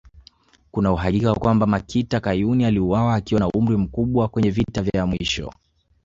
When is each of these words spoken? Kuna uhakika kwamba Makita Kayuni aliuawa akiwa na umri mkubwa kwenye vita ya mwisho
Kuna 0.71 0.91
uhakika 0.91 1.35
kwamba 1.35 1.65
Makita 1.65 2.19
Kayuni 2.19 2.65
aliuawa 2.65 3.15
akiwa 3.15 3.39
na 3.39 3.47
umri 3.47 3.77
mkubwa 3.77 4.27
kwenye 4.27 4.49
vita 4.51 4.85
ya 4.93 5.05
mwisho 5.05 5.51